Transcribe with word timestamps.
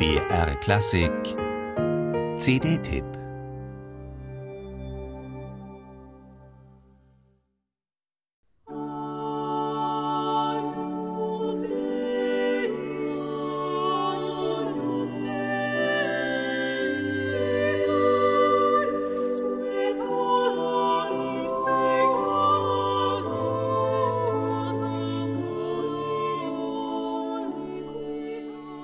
BR 0.00 0.54
Klassik. 0.62 1.36
CD-Tipp 2.38 3.19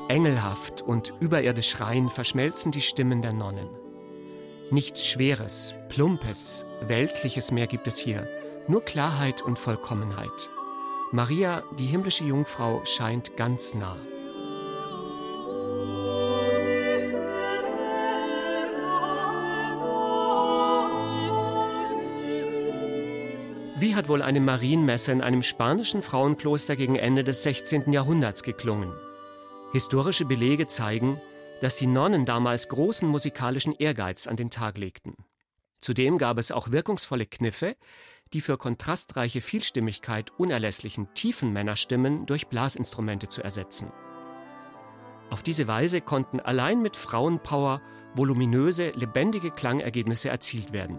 Engelhaft 0.09 0.82
und 0.82 1.14
überirdisch 1.18 1.80
rein 1.80 2.09
verschmelzen 2.09 2.70
die 2.70 2.80
Stimmen 2.80 3.23
der 3.23 3.33
Nonnen. 3.33 3.69
Nichts 4.70 5.05
Schweres, 5.05 5.74
Plumpes, 5.88 6.65
Weltliches 6.80 7.51
mehr 7.51 7.66
gibt 7.66 7.88
es 7.88 7.98
hier, 7.98 8.29
nur 8.69 8.84
Klarheit 8.84 9.42
und 9.42 9.59
Vollkommenheit. 9.59 10.51
Maria, 11.10 11.65
die 11.79 11.87
himmlische 11.87 12.24
Jungfrau, 12.24 12.84
scheint 12.84 13.37
ganz 13.37 13.74
nah. 13.74 13.96
Wie 23.79 23.95
hat 23.95 24.09
wohl 24.09 24.23
eine 24.23 24.41
Marienmesse 24.41 25.12
in 25.12 25.20
einem 25.20 25.43
spanischen 25.43 26.02
Frauenkloster 26.02 26.77
gegen 26.77 26.96
Ende 26.96 27.24
des 27.24 27.43
16. 27.43 27.93
Jahrhunderts 27.93 28.43
geklungen? 28.43 28.93
Historische 29.73 30.25
Belege 30.25 30.66
zeigen, 30.69 31.20
dass 31.61 31.77
die 31.77 31.87
Nonnen 31.87 32.24
damals 32.24 32.69
großen 32.69 33.09
musikalischen 33.09 33.74
Ehrgeiz 33.74 34.27
an 34.27 34.37
den 34.37 34.51
Tag 34.51 34.79
legten. 34.79 35.16
Zudem 35.80 36.18
gab 36.18 36.38
es 36.38 36.52
auch 36.52 36.71
wirkungsvolle 36.71 37.27
Kniffe, 37.27 37.77
die 38.32 38.40
für 38.40 38.59
kontrastreiche 38.59 39.40
Vielstimmigkeit 39.40 40.30
unerlässlichen 40.38 41.13
tiefen 41.15 41.52
Männerstimmen 41.52 42.27
durch 42.27 42.49
Blasinstrumente 42.49 43.29
zu 43.29 43.43
ersetzen. 43.43 43.93
Auf 45.30 45.43
diese 45.43 45.66
Weise 45.66 46.01
konnten 46.01 46.40
allein 46.40 46.80
mit 46.80 46.96
Frauenpower 46.96 47.80
voluminöse, 48.15 48.90
lebendige 48.90 49.51
Klangergebnisse 49.51 50.29
erzielt 50.29 50.73
werden. 50.73 50.99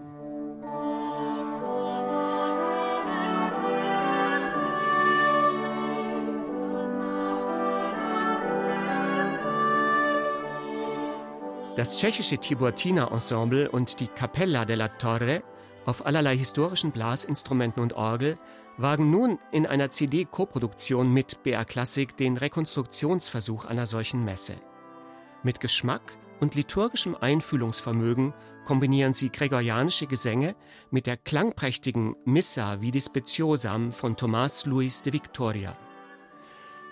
Das 11.78 11.96
tschechische 11.96 12.38
Tiburtina 12.38 13.08
Ensemble 13.12 13.70
und 13.70 14.00
die 14.00 14.08
Capella 14.08 14.64
della 14.64 14.88
Torre 14.88 15.44
auf 15.86 16.04
allerlei 16.04 16.36
historischen 16.36 16.90
Blasinstrumenten 16.90 17.80
und 17.80 17.92
Orgel 17.92 18.36
wagen 18.78 19.12
nun 19.12 19.38
in 19.52 19.64
einer 19.64 19.88
CD-Koproduktion 19.88 21.14
mit 21.14 21.44
BR 21.44 21.64
Klassik 21.64 22.16
den 22.16 22.36
Rekonstruktionsversuch 22.36 23.64
einer 23.64 23.86
solchen 23.86 24.24
Messe. 24.24 24.56
Mit 25.44 25.60
Geschmack 25.60 26.18
und 26.40 26.56
liturgischem 26.56 27.14
Einfühlungsvermögen 27.14 28.34
kombinieren 28.64 29.12
sie 29.12 29.30
gregorianische 29.30 30.08
Gesänge 30.08 30.56
mit 30.90 31.06
der 31.06 31.16
klangprächtigen 31.16 32.16
Missa 32.24 32.80
Vidi 32.80 33.00
Speciosam 33.00 33.92
von 33.92 34.16
Tomás 34.16 34.68
Luis 34.68 35.02
de 35.02 35.12
Victoria. 35.12 35.74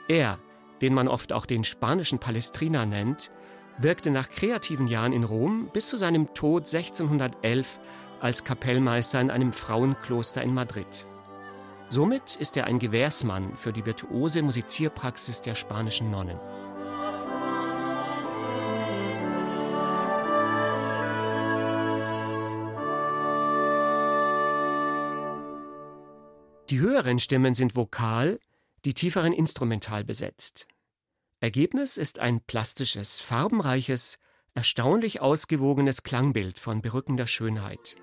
Er, 0.06 0.38
den 0.80 0.94
man 0.94 1.08
oft 1.08 1.32
auch 1.32 1.46
den 1.46 1.64
spanischen 1.64 2.20
Palestrina 2.20 2.86
nennt, 2.86 3.32
wirkte 3.78 4.10
nach 4.10 4.30
kreativen 4.30 4.86
Jahren 4.86 5.12
in 5.12 5.24
Rom 5.24 5.70
bis 5.72 5.88
zu 5.88 5.96
seinem 5.96 6.32
Tod 6.34 6.72
1611 6.72 7.78
als 8.20 8.44
Kapellmeister 8.44 9.20
in 9.20 9.30
einem 9.30 9.52
Frauenkloster 9.52 10.42
in 10.42 10.54
Madrid. 10.54 11.06
Somit 11.90 12.36
ist 12.36 12.56
er 12.56 12.64
ein 12.64 12.78
Gewährsmann 12.78 13.56
für 13.56 13.72
die 13.72 13.86
virtuose 13.86 14.42
Musizierpraxis 14.42 15.42
der 15.42 15.54
spanischen 15.54 16.10
Nonnen. 16.10 16.40
Die 26.70 26.80
höheren 26.80 27.20
Stimmen 27.20 27.54
sind 27.54 27.76
vokal, 27.76 28.40
die 28.84 28.92
tieferen 28.92 29.32
instrumental 29.32 30.02
besetzt. 30.02 30.66
Ergebnis 31.40 31.98
ist 31.98 32.18
ein 32.18 32.40
plastisches, 32.40 33.20
farbenreiches, 33.20 34.18
erstaunlich 34.54 35.20
ausgewogenes 35.20 36.02
Klangbild 36.02 36.58
von 36.58 36.80
berückender 36.80 37.26
Schönheit. 37.26 37.96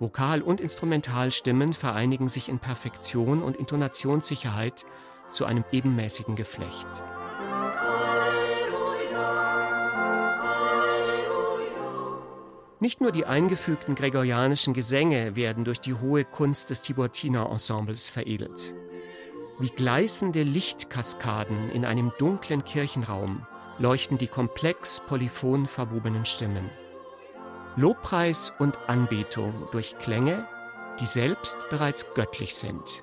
Vokal- 0.00 0.42
und 0.42 0.60
Instrumentalstimmen 0.60 1.72
vereinigen 1.72 2.28
sich 2.28 2.50
in 2.50 2.58
Perfektion 2.58 3.42
und 3.42 3.56
Intonationssicherheit 3.56 4.84
zu 5.30 5.46
einem 5.46 5.64
ebenmäßigen 5.72 6.36
Geflecht. 6.36 6.86
Nicht 12.78 13.00
nur 13.00 13.12
die 13.12 13.24
eingefügten 13.24 13.94
gregorianischen 13.94 14.74
Gesänge 14.74 15.36
werden 15.36 15.64
durch 15.64 15.80
die 15.80 15.94
hohe 15.94 16.26
Kunst 16.26 16.68
des 16.68 16.82
Tiburtiner 16.82 17.48
Ensembles 17.48 18.10
veredelt. 18.10 18.76
Wie 19.58 19.70
gleißende 19.70 20.42
Lichtkaskaden 20.42 21.70
in 21.70 21.86
einem 21.86 22.12
dunklen 22.18 22.62
Kirchenraum 22.62 23.46
leuchten 23.78 24.18
die 24.18 24.26
komplex 24.26 25.00
polyphon 25.06 25.64
verwobenen 25.64 26.26
Stimmen. 26.26 26.70
Lobpreis 27.74 28.52
und 28.58 28.78
Anbetung 28.86 29.68
durch 29.72 29.96
Klänge, 29.98 30.46
die 31.00 31.06
selbst 31.06 31.68
bereits 31.70 32.06
göttlich 32.14 32.54
sind. 32.54 33.02